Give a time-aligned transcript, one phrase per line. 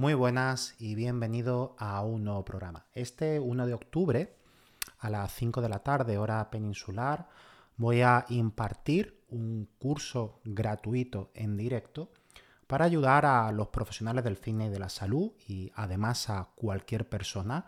[0.00, 2.86] Muy buenas y bienvenido a un nuevo programa.
[2.94, 4.34] Este 1 de octubre,
[4.98, 7.28] a las 5 de la tarde, hora peninsular,
[7.76, 12.08] voy a impartir un curso gratuito en directo
[12.66, 17.06] para ayudar a los profesionales del fitness y de la salud y además a cualquier
[17.06, 17.66] persona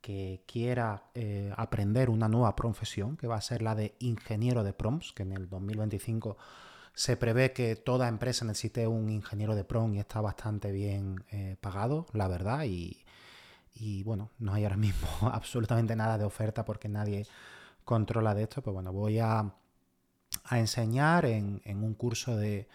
[0.00, 4.72] que quiera eh, aprender una nueva profesión, que va a ser la de ingeniero de
[4.72, 6.38] prompts, que en el 2025
[6.94, 11.56] se prevé que toda empresa necesite un ingeniero de PROM y está bastante bien eh,
[11.60, 12.64] pagado, la verdad.
[12.64, 13.04] Y,
[14.04, 17.26] bueno, no hay ahora mismo absolutamente nada de oferta porque nadie
[17.84, 18.62] controla de esto.
[18.62, 19.54] Pues bueno, voy a,
[20.50, 22.68] enseñar en, un curso de,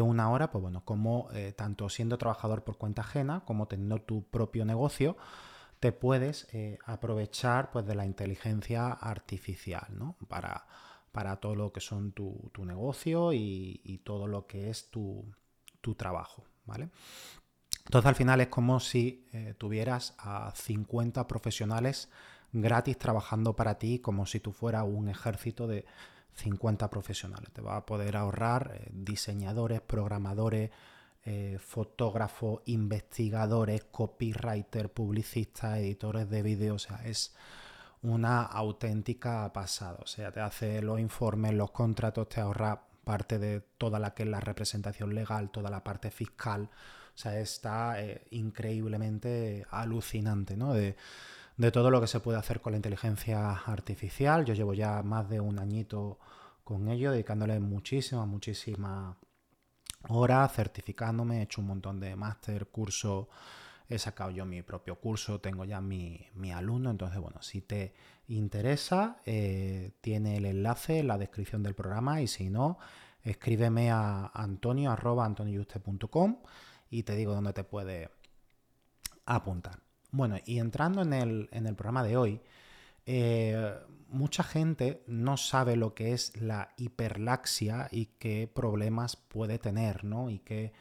[0.00, 4.22] una hora, pues bueno, cómo eh, tanto siendo trabajador por cuenta ajena como teniendo tu
[4.24, 5.16] propio negocio,
[5.80, 10.16] te puedes eh, aprovechar pues de la inteligencia artificial, ¿no?
[10.28, 10.66] Para
[11.12, 15.24] para todo lo que son tu, negocio y, todo lo que es tu,
[15.96, 16.90] trabajo, ¿vale?
[17.86, 22.10] Entonces al final es como si eh, tuvieras a 50 profesionales
[22.52, 25.86] gratis trabajando para ti como si tú fueras un ejército de
[26.34, 27.50] 50 profesionales.
[27.52, 30.70] Te va a poder ahorrar eh, diseñadores, programadores,
[31.24, 36.74] eh, fotógrafos, investigadores, copywriters, publicistas, editores de vídeo.
[36.74, 37.34] O sea, es
[38.02, 39.98] una auténtica pasada.
[40.02, 44.24] O sea, te hace los informes, los contratos, te ahorra parte de toda la que
[44.24, 46.68] es la representación legal, toda la parte fiscal.
[47.14, 50.74] O sea, está eh, increíblemente alucinante, ¿no?
[50.74, 50.96] De,
[51.72, 54.44] todo lo que se puede hacer con la inteligencia artificial.
[54.44, 56.20] Yo llevo ya más de un añito
[56.62, 59.16] con ello, dedicándole muchísimas, muchísimas
[60.08, 63.26] horas, certificándome, he hecho un montón de máster, cursos
[63.88, 67.94] he sacado yo mi propio curso, tengo ya mi, alumno, entonces bueno, si te
[68.28, 72.78] interesa, eh, tiene el enlace en la descripción del programa y si no,
[73.22, 74.96] escríbeme a antonio
[76.90, 78.10] y te digo dónde te puede
[79.24, 79.80] apuntar.
[80.10, 82.40] Bueno, y entrando en el, programa de hoy,
[83.06, 83.74] eh,
[84.08, 90.30] mucha gente no sabe lo que es la hiperlaxia y qué problemas puede tener, ¿no?
[90.30, 90.72] Y qué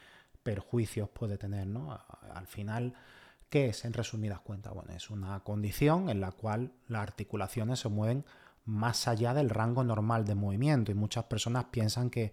[0.47, 1.99] perjuicios puede tener, ¿no?
[2.33, 2.93] Al final,
[3.49, 4.73] ¿qué es en resumidas cuentas?
[4.73, 8.23] Bueno, es una condición en la cual las articulaciones se mueven
[8.63, 12.31] más allá del rango normal de movimiento y muchas personas piensan que,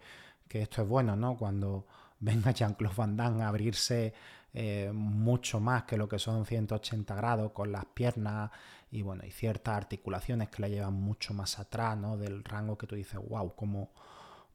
[0.48, 1.36] esto es bueno, ¿no?
[1.36, 1.88] Cuando
[2.20, 4.14] venga Jean-Claude Van Damme a abrirse
[4.52, 8.52] eh, mucho más que lo que son 180 grados con las piernas
[8.92, 12.16] y bueno, y ciertas articulaciones que la llevan mucho más atrás, ¿no?
[12.16, 13.90] Del rango que tú dices, wow, cómo,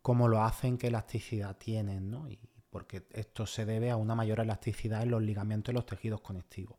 [0.02, 2.30] cómo lo hacen, qué elasticidad tienen, ¿no?
[2.30, 2.40] Y,
[2.70, 6.78] porque esto se debe a una mayor elasticidad en los ligamentos y los tejidos conectivos.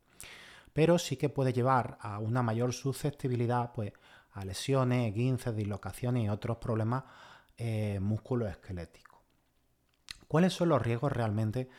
[0.73, 3.91] Pero sí que puede llevar a una mayor susceptibilidad pues,
[4.31, 7.03] a lesiones, guinces, dislocaciones y otros problemas
[7.57, 7.99] eh.
[10.27, 11.69] ¿Cuáles son los riesgos realmente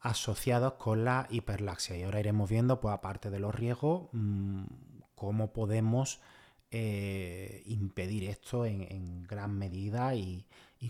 [0.00, 1.96] asociados con la hiperlaxia?
[1.96, 4.64] Y ahora iremos viendo, pues aparte de los riesgos, mm,
[5.14, 6.20] cómo podemos
[6.70, 10.46] eh, impedir esto en, gran medida y,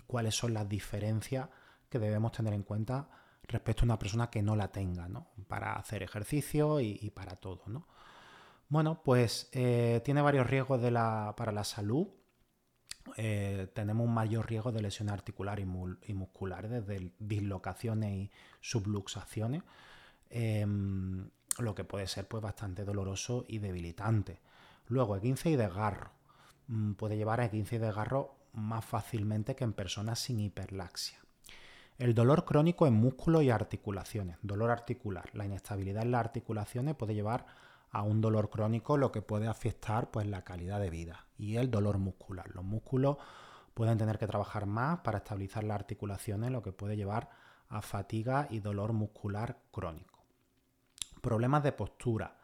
[0.07, 1.49] cuáles son las diferencias
[1.89, 3.09] que debemos tener en cuenta
[3.43, 5.27] respecto a una persona que no la tenga, ¿no?
[5.47, 7.87] Para hacer ejercicio y, para todo, ¿no?
[8.69, 12.07] Bueno, pues eh, tiene varios riesgos para la salud.
[13.17, 18.31] Eh, tenemos un mayor riesgo de lesión articular y, muscular, desde dislocaciones y
[18.61, 19.63] subluxaciones,
[20.29, 24.39] em, lo que puede ser pues, bastante doloroso y debilitante.
[24.87, 26.11] Luego, el 15 y desgarro.
[26.67, 31.19] Mm, puede llevar a 15 y desgarro más fácilmente que en personas sin hiperlaxia.
[31.99, 35.29] El dolor crónico en músculos y articulaciones, dolor articular.
[35.33, 37.45] La inestabilidad en las articulaciones puede llevar
[37.91, 41.27] a un dolor crónico, lo que puede afectar pues, la calidad de vida.
[41.37, 42.49] Y el dolor muscular.
[42.55, 43.17] Los músculos
[43.73, 47.31] pueden tener que trabajar más para estabilizar las articulaciones, lo que puede llevar
[47.67, 50.23] a fatiga y dolor muscular crónico.
[51.19, 52.37] Problemas de postura,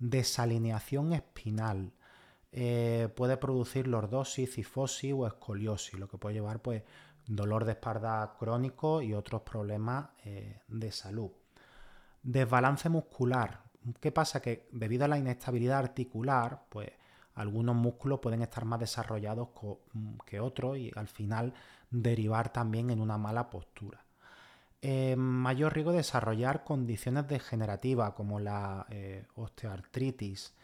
[0.00, 1.92] desalineación espinal,
[2.50, 6.82] eh, puede producir lordosis, cifosis o escoliosis, lo que puede llevar pues
[7.26, 11.30] dolor de espalda crónico y otros problemas eh, de salud.
[12.22, 13.62] Desbalance muscular.
[14.00, 14.40] ¿Qué pasa?
[14.40, 16.90] Que debido a la inestabilidad articular, pues
[17.34, 19.48] algunos músculos pueden estar más desarrollados
[20.24, 21.52] que otros y al final
[21.90, 24.02] derivar también en una mala postura.
[24.82, 30.54] Eh, mayor riesgo de desarrollar condiciones degenerativas como la eh, osteoartritis,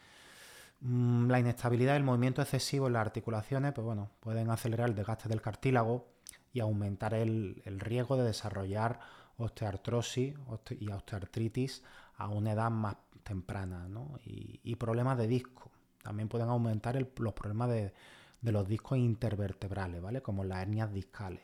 [0.80, 5.28] mm, la inestabilidad del movimiento excesivo en las articulaciones, pues bueno, pueden acelerar el desgaste
[5.28, 6.06] del cartílago
[6.52, 9.00] y aumentar el, riesgo de desarrollar
[9.38, 10.34] osteoartrosis
[10.78, 11.82] y osteoartritis
[12.16, 13.88] a una edad más temprana,
[14.24, 15.70] y, problemas de disco.
[16.02, 17.92] También pueden aumentar los problemas de,
[18.40, 20.20] de, los discos intervertebrales, ¿vale?
[20.20, 21.42] Como las hernias discales.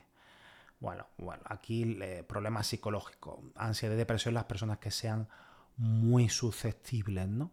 [0.79, 5.27] Bueno, bueno, aquí eh, problemas psicológicos, ansiedad y depresión las personas que sean
[5.77, 7.51] muy susceptibles, ¿no?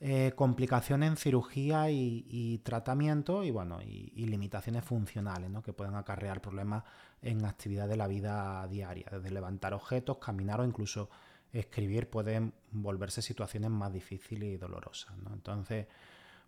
[0.00, 5.60] Eh, complicaciones en cirugía y, tratamiento y bueno, y, limitaciones funcionales, ¿no?
[5.60, 6.84] Que pueden acarrear problemas
[7.20, 11.10] en actividad de la vida diaria, desde levantar objetos, caminar o incluso
[11.52, 15.12] escribir pueden volverse situaciones más difíciles y dolorosas.
[15.32, 15.88] Entonces,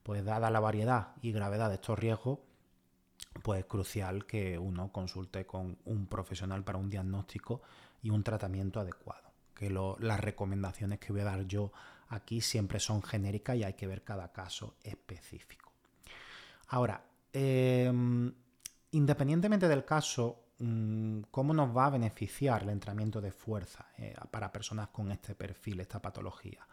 [0.05, 2.39] pues dada la variedad y gravedad de estos riesgos,
[3.43, 7.63] pues es crucial que uno consulte con un profesional para un diagnóstico
[8.01, 9.33] y un tratamiento adecuado.
[9.55, 11.73] Que las recomendaciones que voy a dar yo
[12.11, 15.73] aquí siempre son genéricas y hay que ver cada caso específico.
[16.69, 18.33] Ahora, em,
[18.93, 24.53] independientemente del caso, mm, ¿cómo nos va a beneficiar el entrenamiento de fuerza eh, para
[24.53, 26.67] personas con este perfil, esta patología?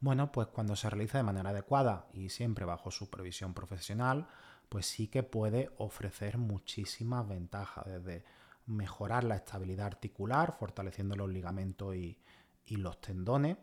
[0.00, 4.26] Bueno, pues cuando se realiza de manera adecuada y siempre bajo supervisión profesional,
[4.68, 8.24] pues sí que puede ofrecer muchísimas ventajas, desde
[8.66, 12.18] mejorar la estabilidad articular, fortaleciendo los ligamentos y,
[12.68, 13.58] los tendones,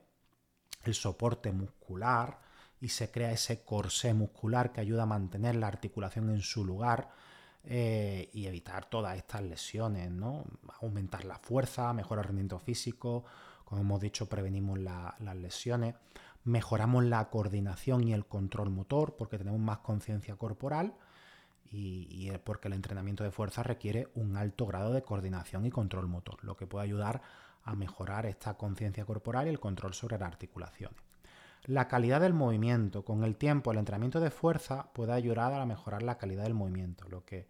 [0.83, 2.39] el soporte muscular,
[2.81, 7.09] y se crea ese corsé muscular que ayuda a mantener la articulación en su lugar
[7.65, 10.45] eh, y evitar todas estas lesiones, ¿no?
[10.81, 13.25] Aumentar la fuerza, mejorar el rendimiento físico,
[13.65, 15.95] como hemos dicho, prevenimos las lesiones
[16.43, 20.93] mejoramos la coordinación y el control motor porque tenemos más conciencia corporal
[21.71, 26.07] y, es porque el entrenamiento de fuerza requiere un alto grado de coordinación y control
[26.07, 27.21] motor, lo que puede ayudar a
[27.75, 30.99] mejorar esta conciencia corporal y el control sobre las articulaciones.
[31.65, 33.05] La calidad del movimiento.
[33.05, 37.07] Con el tiempo, el entrenamiento de fuerza puede ayudar a mejorar la calidad del movimiento,
[37.09, 37.47] lo que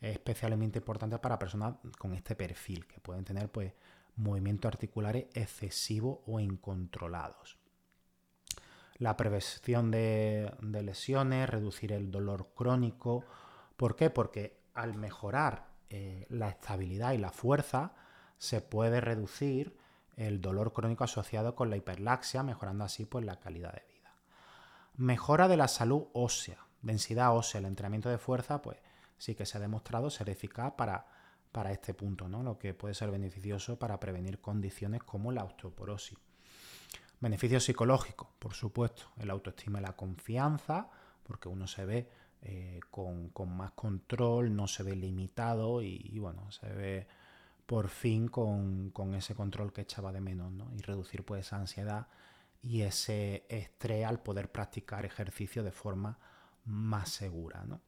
[0.00, 3.72] es especialmente importante para personas con este perfil, que pueden tener pues,
[4.16, 7.58] movimientos articulares excesivos o incontrolados
[8.98, 13.24] la prevención de, lesiones, reducir el dolor crónico.
[13.76, 14.10] ¿Por qué?
[14.10, 17.92] Porque al mejorar eh, la estabilidad y la fuerza,
[18.38, 19.76] se puede reducir
[20.16, 24.14] el dolor crónico asociado con la hiperlaxia, mejorando así pues, la calidad de vida.
[24.96, 28.78] Mejora de la salud ósea, densidad ósea, el entrenamiento de fuerza, pues
[29.18, 31.06] sí que se ha demostrado ser eficaz para,
[31.50, 32.42] para este punto, ¿no?
[32.42, 36.18] lo que puede ser beneficioso para prevenir condiciones como la osteoporosis.
[37.20, 40.90] Beneficios psicológicos, por supuesto, el autoestima y la confianza,
[41.22, 42.10] porque uno se ve
[42.42, 47.08] eh, con, más control, no se ve limitado y, bueno, se ve
[47.66, 50.70] por fin con, ese control que echaba de menos, ¿no?
[50.74, 52.08] Y reducir pues esa ansiedad
[52.62, 56.18] y ese estrés al poder practicar ejercicio de forma
[56.64, 57.80] más segura, ¿no?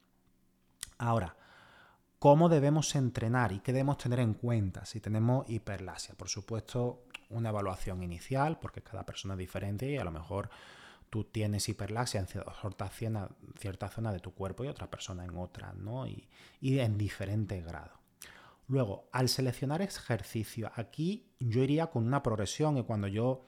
[0.99, 1.37] Ahora,
[2.19, 6.15] ¿cómo debemos entrenar y qué debemos tener en cuenta si tenemos hiperlasia?
[6.15, 10.51] Por supuesto, una evaluación inicial, porque cada persona es diferente y a lo mejor
[11.11, 13.29] tú tienes hiperlaxia en cierta zona,
[13.59, 16.07] cierta zona de tu cuerpo y otra persona en otra, ¿no?
[16.07, 16.29] Y,
[16.61, 17.99] en diferentes grados.
[18.69, 23.45] Luego, al seleccionar ejercicio, aquí yo iría con una progresión y cuando yo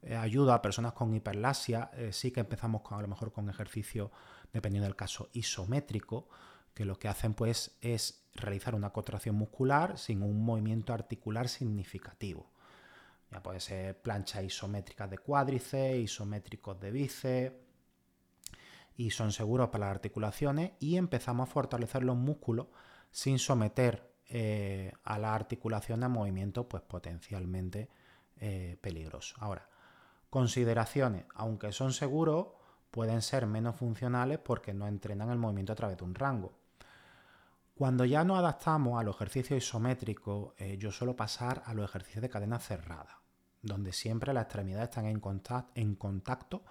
[0.00, 3.50] eh, ayudo a personas con hiperlasia, eh, sí que empezamos con, a lo mejor con
[3.50, 4.10] ejercicio,
[4.52, 6.28] dependiendo del caso, isométrico,
[6.72, 12.50] que lo que hacen pues es realizar una contracción muscular sin un movimiento articular significativo.
[13.30, 17.56] Ya puede ser planchas isométricas de cuádriceps, isométricos de bíceps,
[18.96, 22.66] y son seguros para las articulaciones y empezamos a fortalecer los músculos
[23.10, 27.88] sin someter eh, a las articulaciones a movimientos pues, potencialmente
[28.36, 29.36] eh, peligrosos.
[29.40, 29.68] Ahora,
[30.30, 32.48] consideraciones, aunque son seguros,
[32.90, 36.52] pueden ser menos funcionales porque no entrenan el movimiento a través de un rango.
[37.74, 42.22] Cuando ya nos adaptamos a los ejercicios isométricos, eh, yo suelo pasar a los ejercicios
[42.22, 43.22] de cadena cerrada
[43.62, 46.64] donde siempre las extremidades están en contacto, en contacto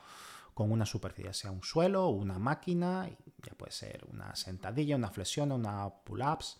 [0.54, 3.10] con una superficie, sea un suelo, una máquina,
[3.42, 6.60] ya puede ser una sentadilla, una flexión, una pull-ups,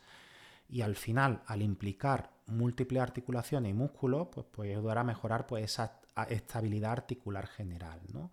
[0.72, 5.66] Y al final, al implicar múltiples articulaciones y músculos, pues puede ayudar a mejorar pues,
[5.66, 6.00] esa
[6.30, 8.00] estabilidad articular general.
[8.14, 8.32] ¿no?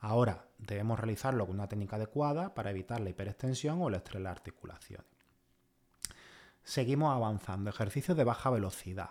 [0.00, 4.28] Ahora, debemos realizarlo con una técnica adecuada para evitar la hiperextensión o el estrés de
[4.30, 5.06] articulaciones.
[6.62, 7.68] Seguimos avanzando.
[7.68, 9.10] Ejercicios de baja velocidad.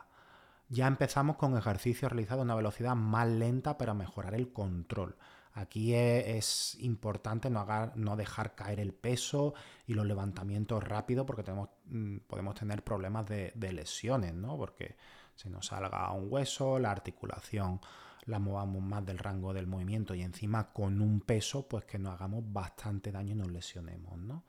[0.69, 5.15] Ya empezamos con ejercicios realizados a una velocidad más lenta para mejorar el control.
[5.55, 9.53] Aquí es, importante no, dejar caer el peso
[9.85, 11.43] y los levantamientos rápidos porque
[11.85, 14.57] mm, podemos tener problemas de, lesiones, ¿no?
[14.57, 14.95] Porque
[15.35, 17.79] si nos salga un hueso, la articulación
[18.25, 22.15] la movamos más del rango del movimiento y encima con un peso, pues que nos
[22.15, 24.45] hagamos bastante daño y nos lesionemos, ¿no?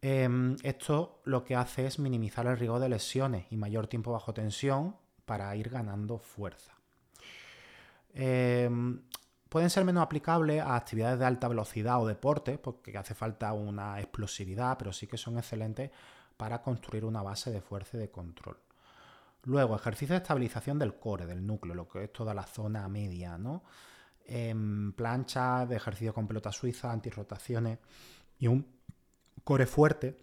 [0.00, 4.32] Em, esto lo que hace es minimizar el riesgo de lesiones y mayor tiempo bajo
[4.32, 6.77] tensión para ir ganando fuerza.
[9.48, 13.52] Em, pueden ser menos aplicables a actividades de alta velocidad o deporte, porque hace falta
[13.52, 15.90] una explosividad, pero sí que son excelentes
[16.36, 18.58] para construir una base de fuerza y de control.
[19.44, 23.38] Luego, ejercicio de estabilización del core, del núcleo, lo que es toda la zona media,
[23.38, 23.64] ¿no?
[24.26, 27.78] En plancha de ejercicio con pelota suiza, antirrotaciones
[28.38, 28.66] y un
[29.44, 30.18] core fuerte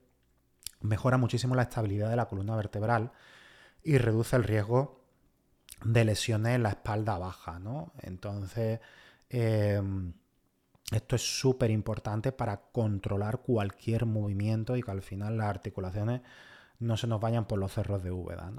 [0.82, 3.12] mejora muchísimo la estabilidad de la columna vertebral
[3.84, 5.01] y reduce el riesgo
[5.84, 7.94] de lesiones en la espalda baja, ¿no?
[8.01, 8.79] Entonces,
[9.29, 10.13] Em,
[10.91, 16.22] esto es súper importante para controlar cualquier movimiento y que al final las articulaciones
[16.79, 18.51] no se nos vayan por los cerros de Úbeda.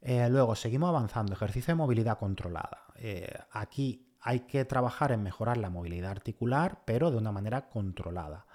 [0.00, 1.34] Eh, luego, seguimos avanzando.
[1.34, 2.84] Ejercicio de movilidad controlada.
[2.96, 8.46] Eh, aquí hay que trabajar en mejorar la movilidad articular, pero de una manera controlada.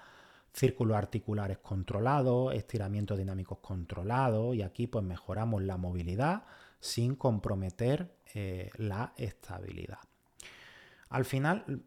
[0.52, 6.44] Círculos articulares controlados, estiramientos dinámicos controlados y aquí pues mejoramos la movilidad
[6.80, 9.98] sin comprometer eh, la estabilidad.
[11.08, 11.84] Al final,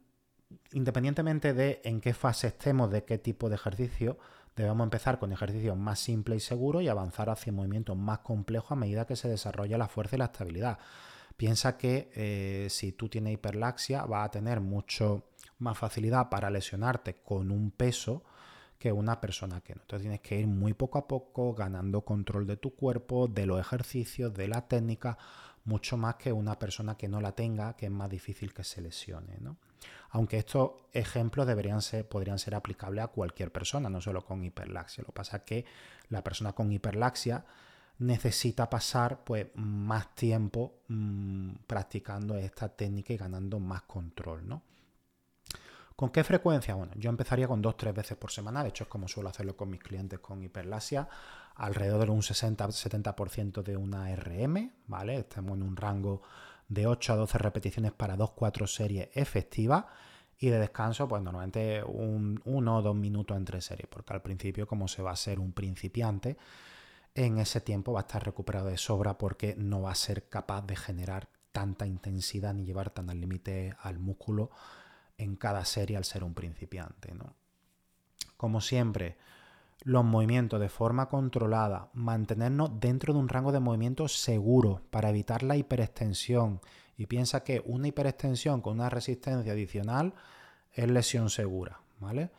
[0.73, 4.17] independientemente de en qué fase estemos, de qué tipo de ejercicio,
[4.55, 8.75] debemos empezar con ejercicios más simples y seguros y avanzar hacia movimientos más complejos a
[8.75, 10.79] medida que se desarrolla la fuerza y la estabilidad.
[11.37, 17.21] Piensa que eh, si tú tienes hiperlaxia, vas a tener mucho más facilidad para lesionarte
[17.21, 18.23] con un peso
[18.79, 19.81] que una persona que no.
[19.81, 23.59] Entonces tienes que ir muy poco a poco ganando control de tu cuerpo, de los
[23.59, 25.17] ejercicios, de la técnica,
[25.65, 28.81] mucho más que una persona que no la tenga, que es más difícil que se
[28.81, 29.37] lesione.
[30.11, 35.01] Aunque estos ejemplos deberían ser, podrían ser aplicables a cualquier persona, no solo con hiperlaxia.
[35.01, 35.65] Lo que pasa es que
[36.07, 37.45] la persona con hiperlaxia
[37.99, 44.47] necesita pasar pues, más tiempo mm, practicando esta técnica y ganando más control.
[44.47, 44.63] ¿no?
[45.99, 46.75] ¿Con qué frecuencia?
[46.75, 49.57] Bueno, yo empezaría con dos tres veces por semana, de hecho es como suelo hacerlo
[49.57, 51.09] con mis clientes con hiperlasia,
[51.55, 55.17] alrededor de un 60-70% de una RM, ¿vale?
[55.17, 56.21] Estamos en un rango
[56.69, 59.87] de 8 a 12 repeticiones para 2-4 series efectivas
[60.37, 64.67] y de descanso, pues normalmente un 1 o 2 minutos entre series, porque al principio,
[64.67, 66.37] como se va a ser un principiante,
[67.13, 70.61] en ese tiempo va a estar recuperado de sobra porque no va a ser capaz
[70.61, 74.49] de generar tanta intensidad ni llevar tan al límite al músculo
[75.19, 77.13] en cada serie al ser un principiante.
[77.13, 77.35] ¿no?
[78.37, 79.17] Como siempre,
[79.83, 85.43] los movimientos de forma controlada, mantenernos dentro de un rango de movimiento seguro para evitar
[85.43, 86.61] la hiperextensión.
[86.97, 90.13] Y piensa que una hiperextensión con una resistencia adicional
[90.73, 92.31] es lesión segura, ¿vale?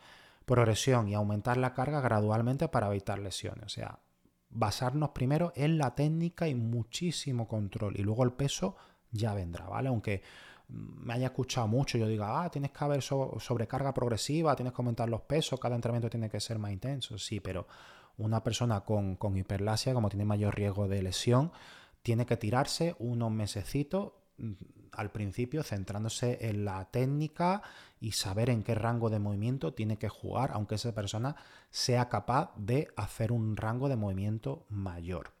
[0.45, 3.65] Progresión y aumentar la carga gradualmente para evitar lesiones.
[3.65, 3.99] O sea,
[4.49, 7.99] basarnos primero en la técnica y muchísimo control.
[7.99, 8.75] Y luego el peso
[9.11, 9.89] ya vendrá, ¿vale?
[9.89, 10.21] Aunque
[10.71, 15.09] me haya escuchado mucho, yo diga, ah, tienes que haber sobrecarga progresiva, tienes que aumentar
[15.09, 17.17] los pesos, cada entrenamiento tiene que ser más intenso.
[17.17, 17.67] Sí, pero
[18.17, 21.51] una persona con, con hiperlasia, como tiene mayor riesgo de lesión,
[22.03, 24.53] tiene que tirarse unos mesecitos mm,
[24.93, 27.61] al principio centrándose en la técnica
[27.99, 31.35] y saber en qué rango de movimiento tiene que jugar, aunque esa persona
[31.69, 35.40] sea capaz de hacer un rango de movimiento mayor.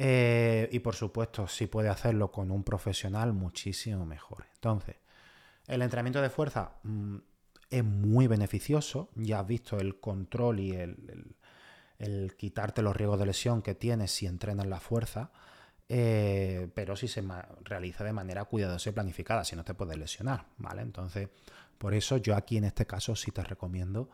[0.00, 4.44] Eh, y por supuesto, si puede hacerlo con un profesional, muchísimo mejor.
[4.54, 4.94] Entonces,
[5.66, 7.16] el entrenamiento de fuerza mm,
[7.68, 9.10] es muy beneficioso.
[9.16, 14.26] Ya has visto el control y el, quitarte los riesgos de lesión que tienes si
[14.26, 15.32] entrenas la fuerza.
[15.88, 17.24] Eh, pero si se
[17.64, 20.82] realiza de manera cuidadosa y planificada, si no te puedes lesionar, ¿vale?
[20.82, 21.28] Entonces,
[21.76, 24.10] por eso yo aquí en este caso sí te recomiendo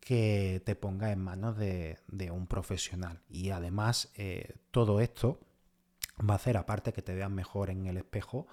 [0.00, 1.98] que te ponga en manos de,
[2.32, 3.20] un profesional.
[3.28, 5.40] Y además, eh, todo esto
[6.18, 8.46] va a hacer, aparte que te veas mejor en el espejo,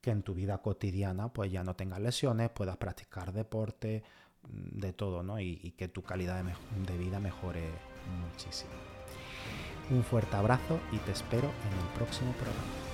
[0.00, 4.02] que en tu vida cotidiana pues ya no tengas lesiones, puedas practicar deporte,
[4.42, 5.40] mm, de todo, ¿no?
[5.40, 7.62] Y, que tu calidad de vida mejore
[8.20, 8.72] muchísimo.
[9.90, 12.87] Un fuerte abrazo y te espero en el próximo programa.